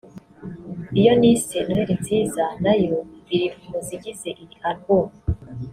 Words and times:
Iyo 0.99 1.11
nise 1.19 1.57
‘Noheli 1.65 1.95
Nziza’ 2.01 2.45
nayo 2.63 2.97
iri 3.33 3.47
mu 3.67 3.77
zigize 3.87 4.29
iyi 4.43 4.55
album 4.69 5.07